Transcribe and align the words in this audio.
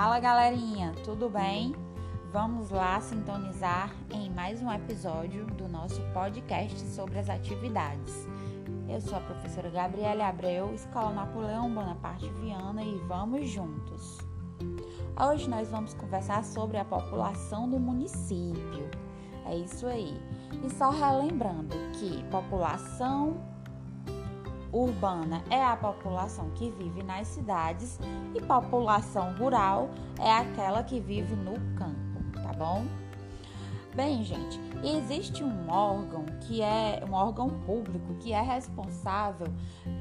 Fala 0.00 0.20
galerinha, 0.20 0.94
tudo 1.04 1.28
bem? 1.28 1.74
Vamos 2.32 2.70
lá 2.70 3.00
sintonizar 3.00 3.92
em 4.12 4.30
mais 4.30 4.62
um 4.62 4.72
episódio 4.72 5.44
do 5.44 5.66
nosso 5.66 6.00
podcast 6.14 6.78
sobre 6.90 7.18
as 7.18 7.28
atividades. 7.28 8.28
Eu 8.88 9.00
sou 9.00 9.18
a 9.18 9.20
professora 9.20 9.68
Gabriela 9.68 10.28
Abreu, 10.28 10.72
Escola 10.72 11.10
Napoleão 11.10 11.68
Bonaparte 11.68 12.30
Viana 12.34 12.84
e 12.84 12.96
vamos 13.08 13.48
juntos. 13.48 14.18
Hoje 15.20 15.50
nós 15.50 15.68
vamos 15.68 15.94
conversar 15.94 16.44
sobre 16.44 16.76
a 16.76 16.84
população 16.84 17.68
do 17.68 17.80
município. 17.80 18.88
É 19.46 19.56
isso 19.56 19.84
aí. 19.84 20.16
E 20.64 20.70
só 20.70 20.90
relembrando 20.90 21.74
que 21.94 22.22
população 22.30 23.36
urbana 24.72 25.42
é 25.50 25.62
a 25.64 25.76
população 25.76 26.50
que 26.50 26.70
vive 26.70 27.02
nas 27.02 27.26
cidades 27.28 27.98
e 28.34 28.40
população 28.40 29.34
rural 29.36 29.90
é 30.18 30.32
aquela 30.32 30.82
que 30.82 31.00
vive 31.00 31.34
no 31.34 31.54
campo, 31.76 32.42
tá 32.42 32.52
bom? 32.52 32.84
Bem, 33.94 34.22
gente, 34.22 34.60
existe 34.84 35.42
um 35.42 35.68
órgão 35.68 36.24
que 36.42 36.62
é 36.62 37.02
um 37.08 37.14
órgão 37.14 37.48
público 37.48 38.14
que 38.20 38.32
é 38.32 38.40
responsável 38.40 39.48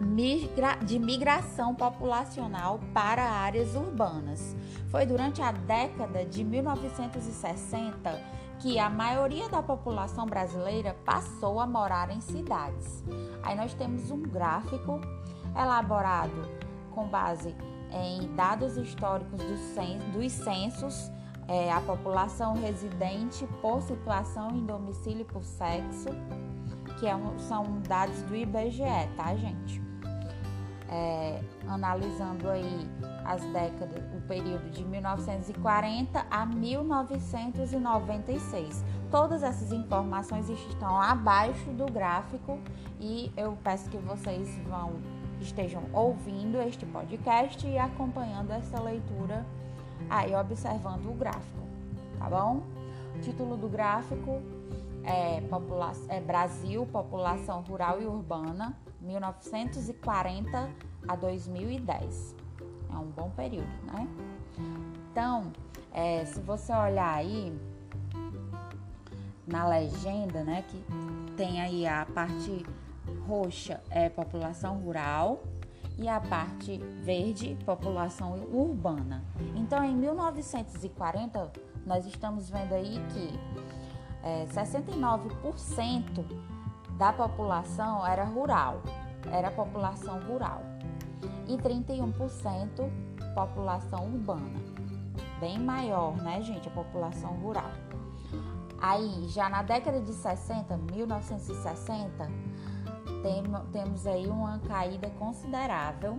migra, 0.00 0.74
de 0.76 0.98
migração 0.98 1.74
populacional 1.74 2.80
para 2.92 3.22
áreas 3.22 3.74
urbanas. 3.76 4.56
Foi 4.90 5.06
durante 5.06 5.40
a 5.40 5.52
década 5.52 6.24
de 6.24 6.42
1960 6.42 8.20
que 8.58 8.78
a 8.78 8.90
maioria 8.90 9.48
da 9.48 9.62
população 9.62 10.26
brasileira 10.26 10.94
passou 11.04 11.60
a 11.60 11.66
morar 11.66 12.10
em 12.10 12.20
cidades. 12.20 13.02
Aí 13.42 13.56
nós 13.56 13.72
temos 13.74 14.10
um 14.10 14.20
gráfico 14.20 15.00
elaborado 15.56 16.48
com 16.90 17.08
base 17.08 17.54
em 17.92 18.34
dados 18.34 18.76
históricos 18.76 19.40
dos 20.12 20.30
censos 20.30 21.10
é, 21.50 21.70
a 21.72 21.80
população 21.80 22.54
residente 22.54 23.44
por 23.60 23.82
situação 23.82 24.52
em 24.52 24.64
domicílio 24.64 25.24
por 25.24 25.42
sexo, 25.42 26.10
que 27.00 27.08
é 27.08 27.16
um, 27.16 27.36
são 27.40 27.80
dados 27.88 28.22
do 28.22 28.36
IBGE, 28.36 28.84
tá, 29.16 29.34
gente? 29.34 29.82
É, 30.88 31.42
analisando 31.66 32.48
aí 32.48 32.88
as 33.24 33.42
décadas, 33.46 34.00
o 34.16 34.20
período 34.28 34.70
de 34.70 34.84
1940 34.84 36.24
a 36.30 36.46
1996. 36.46 38.84
Todas 39.10 39.42
essas 39.42 39.72
informações 39.72 40.48
estão 40.48 41.02
abaixo 41.02 41.68
do 41.70 41.86
gráfico 41.86 42.60
e 43.00 43.32
eu 43.36 43.58
peço 43.64 43.90
que 43.90 43.98
vocês 43.98 44.56
vão 44.68 44.92
estejam 45.40 45.82
ouvindo 45.92 46.60
este 46.60 46.84
podcast 46.84 47.66
e 47.66 47.78
acompanhando 47.78 48.50
essa 48.50 48.78
leitura 48.78 49.46
aí 50.10 50.34
observando 50.34 51.06
o 51.06 51.14
gráfico, 51.14 51.62
tá 52.18 52.28
bom? 52.28 52.62
O 53.16 53.20
título 53.20 53.56
do 53.56 53.68
gráfico 53.68 54.42
é, 55.04 55.40
popula 55.42 55.92
é 56.08 56.20
Brasil, 56.20 56.86
População 56.86 57.62
Rural 57.62 58.02
e 58.02 58.06
Urbana, 58.06 58.76
1940 59.00 60.68
a 61.08 61.16
2010. 61.16 62.34
É 62.92 62.96
um 62.96 63.06
bom 63.06 63.30
período, 63.30 63.70
né? 63.84 64.06
Então, 65.10 65.52
é, 65.92 66.24
se 66.24 66.40
você 66.40 66.72
olhar 66.72 67.14
aí 67.14 67.56
na 69.46 69.66
legenda, 69.66 70.44
né, 70.44 70.64
que 70.68 70.84
tem 71.36 71.60
aí 71.60 71.86
a 71.86 72.06
parte 72.14 72.64
roxa 73.26 73.80
é 73.90 74.08
população 74.08 74.78
rural 74.78 75.42
e 75.98 76.08
a 76.08 76.20
parte 76.20 76.78
verde, 77.02 77.56
população 77.64 78.34
urbana. 78.52 79.22
Então, 79.54 79.84
em 79.84 79.94
1940, 79.94 81.52
nós 81.86 82.06
estamos 82.06 82.48
vendo 82.48 82.72
aí 82.72 82.98
que 83.12 83.38
é, 84.22 84.46
69% 84.46 86.24
da 86.96 87.12
população 87.12 88.06
era 88.06 88.24
rural, 88.24 88.82
era 89.30 89.50
população 89.50 90.20
rural, 90.20 90.62
e 91.48 91.56
31% 91.56 92.90
população 93.34 94.06
urbana. 94.06 94.60
Bem 95.38 95.58
maior, 95.58 96.16
né, 96.16 96.42
gente, 96.42 96.68
a 96.68 96.70
população 96.70 97.32
rural. 97.34 97.70
Aí, 98.80 99.28
já 99.28 99.48
na 99.48 99.62
década 99.62 100.00
de 100.00 100.12
60, 100.12 100.76
1960, 100.76 102.30
tem, 103.22 103.42
temos 103.72 104.06
aí 104.06 104.26
uma 104.26 104.58
caída 104.60 105.10
considerável 105.10 106.18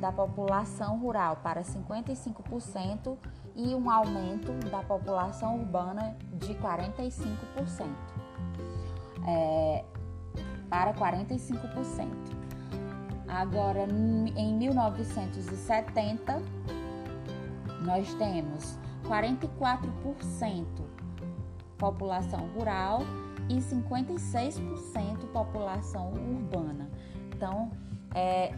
da 0.00 0.12
população 0.12 0.98
rural 0.98 1.36
para 1.36 1.62
55% 1.62 3.16
e 3.56 3.74
um 3.74 3.90
aumento 3.90 4.52
da 4.70 4.82
população 4.82 5.58
urbana 5.58 6.16
de 6.34 6.54
45%. 6.54 7.86
É, 9.26 9.84
para 10.70 10.94
45%. 10.94 12.08
Agora, 13.26 13.86
em 14.36 14.54
1970, 14.54 16.40
nós 17.82 18.14
temos 18.14 18.78
44% 19.06 20.64
população 21.78 22.48
rural 22.56 23.02
e 23.48 23.56
56% 23.56 25.26
população 25.32 26.12
urbana. 26.12 26.90
Então, 27.34 27.70
é, 28.14 28.54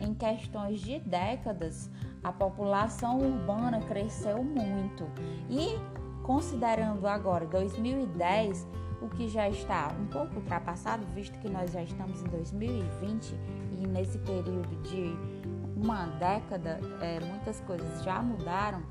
em 0.00 0.14
questões 0.14 0.80
de 0.80 0.98
décadas, 1.00 1.90
a 2.22 2.32
população 2.32 3.18
urbana 3.18 3.80
cresceu 3.80 4.42
muito. 4.42 5.04
E 5.50 5.78
considerando 6.22 7.06
agora 7.06 7.46
2010, 7.46 8.66
o 9.00 9.08
que 9.08 9.28
já 9.28 9.48
está 9.48 9.92
um 10.00 10.06
pouco 10.06 10.36
ultrapassado, 10.36 11.04
visto 11.14 11.36
que 11.40 11.48
nós 11.48 11.72
já 11.72 11.82
estamos 11.82 12.22
em 12.22 12.26
2020 12.26 13.34
e 13.80 13.86
nesse 13.86 14.18
período 14.18 14.80
de 14.82 15.16
uma 15.76 16.06
década, 16.06 16.78
é, 17.00 17.18
muitas 17.20 17.58
coisas 17.60 18.04
já 18.04 18.22
mudaram, 18.22 18.82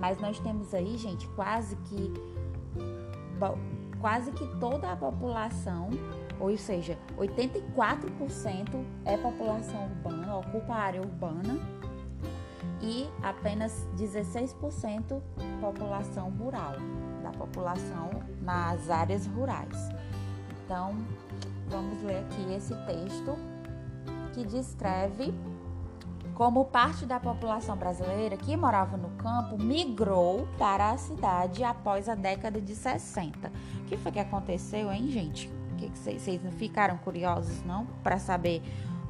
mas 0.00 0.20
nós 0.20 0.40
temos 0.40 0.74
aí, 0.74 0.98
gente, 0.98 1.28
quase 1.28 1.76
que 1.76 2.12
quase 4.02 4.32
que 4.32 4.44
toda 4.58 4.90
a 4.90 4.96
população, 4.96 5.88
ou 6.40 6.54
seja, 6.58 6.98
84% 7.16 8.84
é 9.04 9.16
população 9.16 9.84
urbana, 9.84 10.36
ocupa 10.38 10.74
a 10.74 10.76
área 10.76 11.00
urbana 11.00 11.56
e 12.82 13.08
apenas 13.22 13.86
16% 13.96 15.22
população 15.60 16.30
rural, 16.30 16.74
da 17.22 17.30
população 17.30 18.10
nas 18.40 18.90
áreas 18.90 19.24
rurais. 19.28 19.88
Então, 20.64 20.96
vamos 21.68 22.02
ler 22.02 22.24
aqui 22.24 22.54
esse 22.54 22.74
texto 22.84 23.38
que 24.34 24.44
descreve 24.44 25.32
como 26.42 26.64
parte 26.64 27.06
da 27.06 27.20
população 27.20 27.76
brasileira 27.76 28.36
que 28.36 28.56
morava 28.56 28.96
no 28.96 29.10
campo 29.10 29.56
migrou 29.56 30.48
para 30.58 30.90
a 30.90 30.98
cidade 30.98 31.62
após 31.62 32.08
a 32.08 32.16
década 32.16 32.60
de 32.60 32.74
60. 32.74 33.52
O 33.78 33.84
que 33.84 33.96
foi 33.96 34.10
que 34.10 34.18
aconteceu, 34.18 34.90
hein, 34.90 35.08
gente? 35.08 35.48
Vocês 35.94 36.42
não 36.42 36.50
ficaram 36.50 36.98
curiosos, 36.98 37.62
não, 37.62 37.86
para 38.02 38.18
saber 38.18 38.60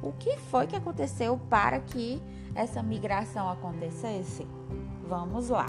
o 0.03 0.13
que 0.13 0.37
foi 0.37 0.67
que 0.67 0.77
aconteceu 0.77 1.41
para 1.49 1.81
que 1.81 2.23
essa 2.55 2.83
migração 2.83 3.49
acontecesse? 3.49 4.47
Vamos 5.09 5.49
lá. 5.49 5.69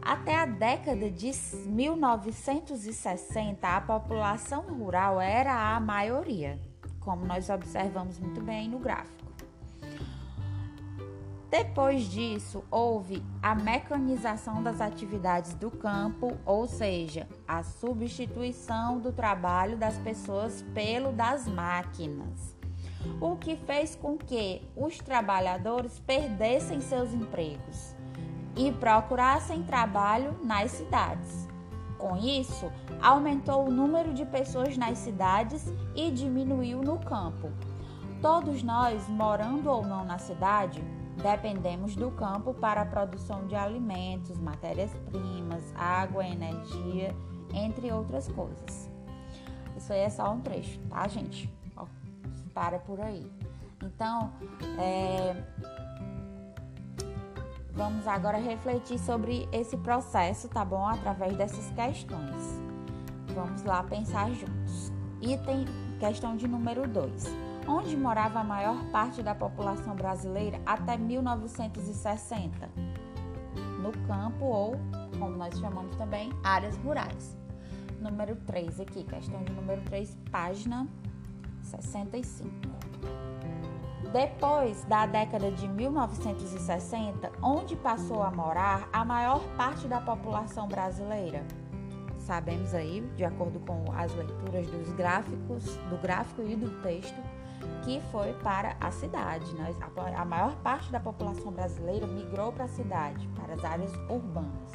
Até 0.00 0.36
a 0.36 0.46
década 0.46 1.10
de 1.10 1.32
1960, 1.66 3.66
a 3.66 3.80
população 3.80 4.62
rural 4.62 5.20
era 5.20 5.74
a 5.74 5.80
maioria, 5.80 6.60
como 7.00 7.26
nós 7.26 7.50
observamos 7.50 8.20
muito 8.20 8.40
bem 8.40 8.68
no 8.68 8.78
gráfico. 8.78 9.17
Depois 11.50 12.02
disso, 12.04 12.62
houve 12.70 13.24
a 13.42 13.54
mecanização 13.54 14.62
das 14.62 14.82
atividades 14.82 15.54
do 15.54 15.70
campo, 15.70 16.36
ou 16.44 16.66
seja, 16.66 17.26
a 17.46 17.62
substituição 17.62 18.98
do 18.98 19.10
trabalho 19.12 19.78
das 19.78 19.96
pessoas 19.96 20.62
pelo 20.74 21.10
das 21.10 21.48
máquinas, 21.48 22.54
o 23.18 23.34
que 23.36 23.56
fez 23.56 23.96
com 23.96 24.18
que 24.18 24.60
os 24.76 24.98
trabalhadores 24.98 25.98
perdessem 26.00 26.82
seus 26.82 27.14
empregos 27.14 27.96
e 28.54 28.70
procurassem 28.70 29.62
trabalho 29.62 30.38
nas 30.44 30.72
cidades. 30.72 31.48
Com 31.96 32.14
isso, 32.14 32.70
aumentou 33.00 33.66
o 33.66 33.70
número 33.70 34.12
de 34.12 34.26
pessoas 34.26 34.76
nas 34.76 34.98
cidades 34.98 35.72
e 35.94 36.10
diminuiu 36.10 36.82
no 36.82 36.98
campo. 36.98 37.50
Todos 38.20 38.62
nós, 38.62 39.08
morando 39.08 39.70
ou 39.70 39.86
não 39.86 40.04
na 40.04 40.18
cidade, 40.18 40.84
Dependemos 41.22 41.96
do 41.96 42.12
campo 42.12 42.54
para 42.54 42.82
a 42.82 42.86
produção 42.86 43.46
de 43.46 43.56
alimentos, 43.56 44.38
matérias-primas, 44.38 45.74
água, 45.74 46.24
energia, 46.24 47.14
entre 47.52 47.90
outras 47.90 48.28
coisas. 48.28 48.88
Isso 49.76 49.92
aí 49.92 50.00
é 50.00 50.10
só 50.10 50.32
um 50.32 50.40
trecho, 50.40 50.78
tá, 50.88 51.08
gente? 51.08 51.52
Ó, 51.76 51.86
para 52.54 52.78
por 52.78 53.00
aí. 53.00 53.30
Então, 53.82 54.32
é... 54.78 55.34
vamos 57.72 58.06
agora 58.06 58.38
refletir 58.38 58.98
sobre 58.98 59.48
esse 59.50 59.76
processo, 59.76 60.48
tá 60.48 60.64
bom? 60.64 60.86
Através 60.86 61.36
dessas 61.36 61.68
questões. 61.72 62.60
Vamos 63.34 63.64
lá 63.64 63.82
pensar 63.82 64.30
juntos. 64.30 64.92
Item, 65.20 65.64
questão 65.98 66.36
de 66.36 66.46
número 66.46 66.86
2 66.86 67.47
onde 67.68 67.96
morava 67.96 68.40
a 68.40 68.44
maior 68.44 68.82
parte 68.86 69.22
da 69.22 69.34
população 69.34 69.94
brasileira 69.94 70.58
até 70.64 70.96
1960, 70.96 72.68
no 73.82 73.92
campo 74.06 74.46
ou, 74.46 74.76
como 75.18 75.36
nós 75.36 75.56
chamamos 75.58 75.94
também, 75.96 76.32
áreas 76.42 76.76
rurais. 76.78 77.36
Número 78.00 78.34
3 78.36 78.80
aqui, 78.80 79.04
questão 79.04 79.42
de 79.42 79.52
número 79.52 79.82
3, 79.82 80.16
página 80.30 80.88
65. 81.62 82.48
Depois 84.12 84.84
da 84.84 85.04
década 85.04 85.50
de 85.50 85.68
1960, 85.68 87.30
onde 87.42 87.76
passou 87.76 88.22
a 88.22 88.30
morar 88.30 88.88
a 88.90 89.04
maior 89.04 89.40
parte 89.56 89.86
da 89.86 90.00
população 90.00 90.66
brasileira? 90.66 91.44
Sabemos 92.18 92.74
aí, 92.74 93.00
de 93.16 93.24
acordo 93.24 93.58
com 93.60 93.84
as 93.92 94.14
leituras 94.14 94.66
dos 94.70 94.92
gráficos, 94.92 95.76
do 95.90 95.98
gráfico 96.00 96.42
e 96.42 96.56
do 96.56 96.70
texto, 96.82 97.20
que 97.88 98.02
foi 98.12 98.34
para 98.42 98.76
a 98.78 98.90
cidade. 98.90 99.50
Né? 99.54 99.74
A 100.14 100.24
maior 100.26 100.54
parte 100.56 100.92
da 100.92 101.00
população 101.00 101.50
brasileira 101.50 102.06
migrou 102.06 102.52
para 102.52 102.64
a 102.64 102.68
cidade, 102.68 103.26
para 103.28 103.54
as 103.54 103.64
áreas 103.64 103.90
urbanas. 104.10 104.72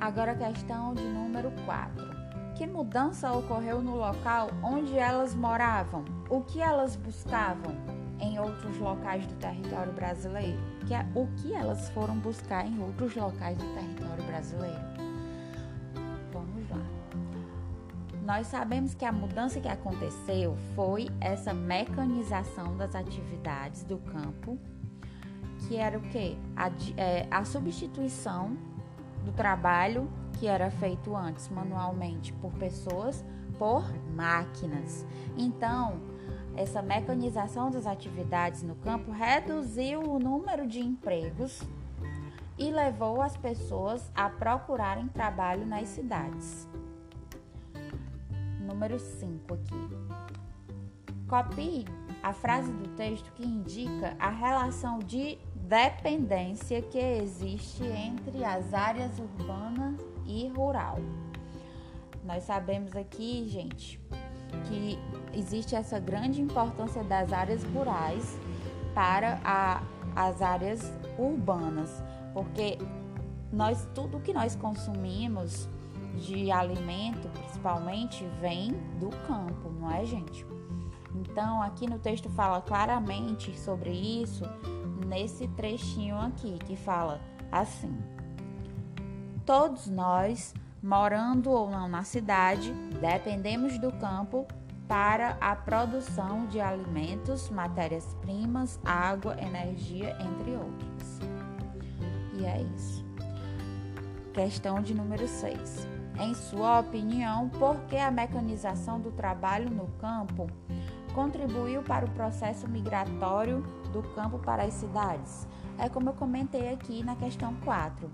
Agora 0.00 0.30
a 0.30 0.36
questão 0.36 0.94
de 0.94 1.02
número 1.02 1.50
4. 1.64 2.14
Que 2.54 2.68
mudança 2.68 3.32
ocorreu 3.32 3.82
no 3.82 3.96
local 3.96 4.48
onde 4.62 4.96
elas 4.96 5.34
moravam? 5.34 6.04
O 6.30 6.40
que 6.42 6.60
elas 6.60 6.94
buscavam 6.94 7.74
em 8.20 8.38
outros 8.38 8.78
locais 8.78 9.26
do 9.26 9.34
território 9.34 9.92
brasileiro? 9.92 10.58
Que 10.86 10.94
é, 10.94 11.04
o 11.16 11.26
que 11.38 11.52
elas 11.52 11.88
foram 11.90 12.16
buscar 12.18 12.64
em 12.64 12.80
outros 12.80 13.16
locais 13.16 13.58
do 13.58 13.74
território 13.74 14.24
brasileiro? 14.24 14.93
Nós 18.24 18.46
sabemos 18.46 18.94
que 18.94 19.04
a 19.04 19.12
mudança 19.12 19.60
que 19.60 19.68
aconteceu 19.68 20.56
foi 20.74 21.08
essa 21.20 21.52
mecanização 21.52 22.74
das 22.74 22.94
atividades 22.94 23.84
do 23.84 23.98
campo, 23.98 24.58
que 25.58 25.76
era 25.76 25.98
o 25.98 26.00
quê? 26.08 26.34
A, 26.56 26.70
é, 26.96 27.26
a 27.30 27.44
substituição 27.44 28.56
do 29.26 29.32
trabalho 29.32 30.10
que 30.38 30.46
era 30.46 30.70
feito 30.70 31.14
antes 31.14 31.50
manualmente 31.50 32.32
por 32.32 32.50
pessoas 32.54 33.22
por 33.58 33.84
máquinas. 34.16 35.06
Então, 35.36 36.00
essa 36.56 36.80
mecanização 36.80 37.70
das 37.70 37.86
atividades 37.86 38.62
no 38.62 38.74
campo 38.76 39.12
reduziu 39.12 40.00
o 40.00 40.18
número 40.18 40.66
de 40.66 40.80
empregos 40.80 41.60
e 42.56 42.70
levou 42.70 43.20
as 43.20 43.36
pessoas 43.36 44.10
a 44.14 44.30
procurarem 44.30 45.08
trabalho 45.08 45.66
nas 45.66 45.88
cidades 45.88 46.66
número 48.64 48.98
5 48.98 49.54
aqui. 49.54 49.88
Copie 51.28 51.84
a 52.22 52.32
frase 52.32 52.72
do 52.72 52.88
texto 52.96 53.32
que 53.32 53.44
indica 53.44 54.16
a 54.18 54.30
relação 54.30 54.98
de 54.98 55.38
dependência 55.54 56.82
que 56.82 56.98
existe 56.98 57.84
entre 57.84 58.44
as 58.44 58.72
áreas 58.74 59.18
urbana 59.18 59.96
e 60.26 60.48
rural. 60.48 60.98
Nós 62.24 62.44
sabemos 62.44 62.96
aqui, 62.96 63.46
gente, 63.48 64.00
que 64.68 64.98
existe 65.32 65.74
essa 65.74 65.98
grande 65.98 66.40
importância 66.40 67.02
das 67.04 67.32
áreas 67.32 67.62
rurais 67.64 68.38
para 68.94 69.40
a, 69.44 69.82
as 70.14 70.40
áreas 70.40 70.92
urbanas, 71.18 72.02
porque 72.32 72.78
nós 73.52 73.86
tudo 73.94 74.20
que 74.20 74.32
nós 74.32 74.56
consumimos 74.56 75.68
de 76.16 76.50
alimento, 76.50 77.28
principalmente, 77.64 78.26
vem 78.42 78.72
do 79.00 79.08
campo, 79.26 79.70
não 79.70 79.90
é, 79.90 80.04
gente? 80.04 80.46
Então, 81.14 81.62
aqui 81.62 81.88
no 81.88 81.98
texto 81.98 82.28
fala 82.28 82.60
claramente 82.60 83.58
sobre 83.58 83.90
isso, 83.90 84.44
nesse 85.06 85.48
trechinho 85.48 86.18
aqui, 86.18 86.58
que 86.66 86.76
fala 86.76 87.22
assim: 87.50 87.96
Todos 89.46 89.86
nós, 89.86 90.52
morando 90.82 91.50
ou 91.50 91.70
não 91.70 91.88
na 91.88 92.02
cidade, 92.02 92.70
dependemos 93.00 93.78
do 93.78 93.90
campo 93.92 94.46
para 94.86 95.38
a 95.40 95.56
produção 95.56 96.46
de 96.46 96.60
alimentos, 96.60 97.48
matérias-primas, 97.48 98.78
água, 98.84 99.40
energia, 99.40 100.14
entre 100.20 100.50
outros. 100.50 101.18
E 102.34 102.44
é 102.44 102.60
isso. 102.76 103.02
Questão 104.34 104.82
de 104.82 104.92
número 104.92 105.26
6 105.26 105.93
em 106.20 106.34
sua 106.34 106.80
opinião, 106.80 107.48
por 107.48 107.76
que 107.88 107.96
a 107.96 108.10
mecanização 108.10 109.00
do 109.00 109.10
trabalho 109.10 109.70
no 109.70 109.86
campo 109.98 110.46
contribuiu 111.14 111.82
para 111.82 112.04
o 112.04 112.10
processo 112.10 112.68
migratório 112.68 113.62
do 113.92 114.02
campo 114.14 114.38
para 114.38 114.64
as 114.64 114.74
cidades? 114.74 115.46
É 115.78 115.88
como 115.88 116.10
eu 116.10 116.14
comentei 116.14 116.72
aqui 116.72 117.02
na 117.02 117.16
questão 117.16 117.54
4. 117.64 118.10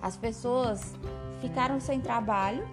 As 0.00 0.16
pessoas 0.16 0.94
ficaram 1.40 1.80
sem 1.80 2.00
trabalho 2.00 2.66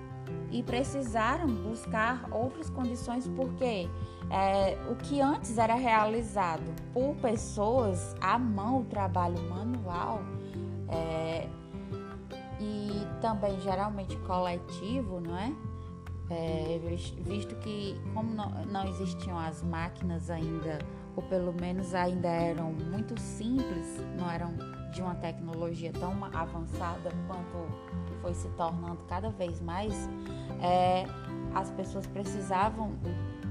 e 0.52 0.64
precisaram 0.64 1.48
buscar 1.48 2.28
outras 2.32 2.70
condições 2.70 3.28
porque 3.28 3.90
é, 4.32 4.78
o 4.90 4.96
que 4.96 5.22
antes 5.22 5.58
era 5.58 5.76
realizado 5.76 6.64
por 6.94 7.16
pessoas 7.16 8.16
à 8.22 8.38
mão, 8.38 8.82
o 8.82 8.86
trabalho 8.86 9.40
manual, 9.50 10.22
é, 10.88 11.48
e 12.60 13.08
também 13.22 13.60
geralmente 13.62 14.16
coletivo, 14.18 15.20
não 15.20 15.38
é? 15.38 15.54
é, 16.30 16.80
visto 17.22 17.56
que 17.56 18.00
como 18.14 18.34
não, 18.34 18.50
não 18.66 18.88
existiam 18.88 19.38
as 19.38 19.64
máquinas 19.64 20.30
ainda, 20.30 20.80
ou 21.16 21.24
pelo 21.24 21.54
menos 21.54 21.96
ainda 21.96 22.28
eram 22.28 22.72
muito 22.72 23.20
simples, 23.20 23.98
não 24.18 24.30
eram 24.30 24.54
de 24.92 25.02
uma 25.02 25.16
tecnologia 25.16 25.92
tão 25.92 26.24
avançada 26.26 27.12
quanto 27.28 27.68
foi 28.22 28.34
se 28.34 28.48
tornando 28.50 29.04
cada 29.08 29.30
vez 29.30 29.60
mais, 29.62 30.10
é, 30.62 31.06
as 31.54 31.70
pessoas 31.72 32.06
precisavam 32.08 32.92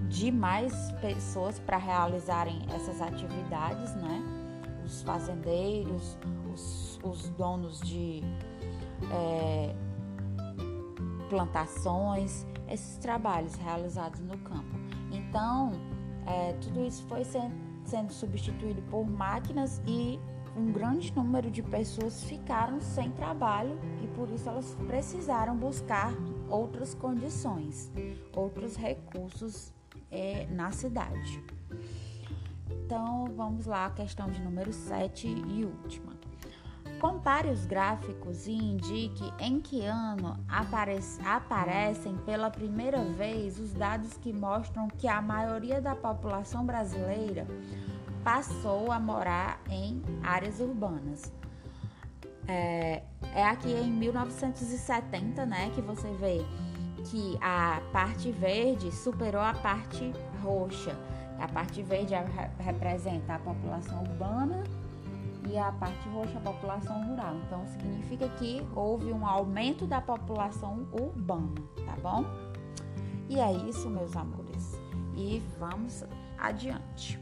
de 0.08 0.30
mais 0.30 0.72
pessoas 1.00 1.58
para 1.58 1.76
realizarem 1.76 2.60
essas 2.74 3.00
atividades, 3.00 3.94
né? 3.96 4.22
Os 4.84 5.02
fazendeiros, 5.02 6.18
os, 6.52 6.98
os 7.02 7.28
donos 7.30 7.80
de 7.80 8.22
é, 9.10 9.74
plantações, 11.28 12.46
esses 12.68 12.96
trabalhos 12.98 13.54
realizados 13.56 14.20
no 14.20 14.36
campo. 14.38 14.78
Então, 15.12 15.72
é, 16.26 16.52
tudo 16.54 16.84
isso 16.84 17.04
foi 17.06 17.24
sendo, 17.24 17.54
sendo 17.84 18.12
substituído 18.12 18.82
por 18.82 19.08
máquinas 19.08 19.80
e 19.86 20.18
um 20.56 20.72
grande 20.72 21.14
número 21.14 21.50
de 21.50 21.62
pessoas 21.62 22.24
ficaram 22.24 22.80
sem 22.80 23.10
trabalho 23.12 23.78
e 24.02 24.06
por 24.08 24.28
isso 24.30 24.48
elas 24.48 24.76
precisaram 24.86 25.56
buscar 25.56 26.12
outras 26.48 26.94
condições, 26.94 27.90
outros 28.34 28.76
recursos 28.76 29.72
é, 30.10 30.46
na 30.50 30.72
cidade. 30.72 31.42
Então 32.70 33.26
vamos 33.36 33.66
lá, 33.66 33.90
questão 33.90 34.28
de 34.28 34.40
número 34.42 34.72
7 34.72 35.28
e 35.28 35.64
última. 35.64 36.17
Compare 37.00 37.48
os 37.48 37.64
gráficos 37.64 38.48
e 38.48 38.52
indique 38.52 39.32
em 39.38 39.60
que 39.60 39.84
ano 39.84 40.36
aparece, 40.48 41.20
aparecem 41.24 42.16
pela 42.26 42.50
primeira 42.50 43.04
vez 43.04 43.56
os 43.60 43.72
dados 43.72 44.16
que 44.16 44.32
mostram 44.32 44.88
que 44.88 45.06
a 45.06 45.22
maioria 45.22 45.80
da 45.80 45.94
população 45.94 46.66
brasileira 46.66 47.46
passou 48.24 48.90
a 48.90 48.98
morar 48.98 49.60
em 49.70 50.02
áreas 50.24 50.58
urbanas. 50.58 51.32
É, 52.48 53.04
é 53.32 53.44
aqui 53.44 53.70
em 53.70 53.92
1970, 53.92 55.46
né, 55.46 55.70
que 55.76 55.80
você 55.80 56.10
vê 56.14 56.44
que 57.04 57.38
a 57.40 57.80
parte 57.92 58.32
verde 58.32 58.90
superou 58.90 59.40
a 59.40 59.54
parte 59.54 60.12
roxa. 60.42 60.96
A 61.38 61.46
parte 61.46 61.80
verde 61.80 62.14
representa 62.58 63.34
a 63.34 63.38
população 63.38 64.02
urbana 64.02 64.64
e 65.50 65.58
a 65.58 65.72
parte 65.72 66.08
roxa 66.08 66.38
a 66.38 66.40
população 66.40 67.06
rural. 67.06 67.34
Então 67.46 67.66
significa 67.66 68.28
que 68.30 68.66
houve 68.74 69.12
um 69.12 69.26
aumento 69.26 69.86
da 69.86 70.00
população 70.00 70.86
urbana, 70.92 71.54
tá 71.84 71.96
bom? 72.02 72.24
E 73.28 73.38
é 73.38 73.52
isso, 73.52 73.88
meus 73.90 74.16
amores. 74.16 74.78
E 75.16 75.42
vamos 75.58 76.04
adiante. 76.38 77.20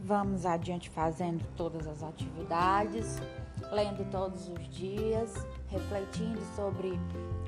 Vamos 0.00 0.44
adiante 0.44 0.90
fazendo 0.90 1.44
todas 1.56 1.86
as 1.86 2.02
atividades, 2.02 3.18
lendo 3.72 4.08
todos 4.10 4.48
os 4.48 4.68
dias, 4.68 5.46
refletindo 5.68 6.40
sobre 6.54 6.92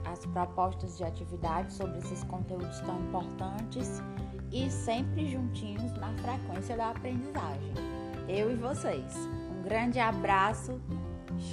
as 0.04 0.24
propostas 0.26 0.96
de 0.96 1.04
atividade, 1.04 1.72
sobre 1.72 1.98
esses 1.98 2.24
conteúdos 2.24 2.80
tão 2.80 2.98
importantes 3.00 4.02
e 4.50 4.70
sempre 4.70 5.28
juntinhos 5.28 5.92
na 5.94 6.12
frequência 6.14 6.76
da 6.76 6.90
aprendizagem. 6.90 7.95
Eu 8.28 8.50
e 8.50 8.54
vocês. 8.54 9.14
Um 9.50 9.62
grande 9.62 9.98
abraço, 9.98 10.80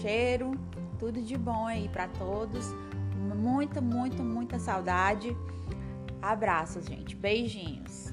cheiro, 0.02 0.52
tudo 1.00 1.22
de 1.22 1.38
bom 1.38 1.68
aí 1.68 1.88
para 1.90 2.08
todos. 2.08 2.66
Muita, 3.36 3.82
muita, 3.82 4.24
muita 4.24 4.60
saudade. 4.60 5.36
Abraços, 6.22 6.86
gente. 6.86 7.16
Beijinhos. 7.16 8.13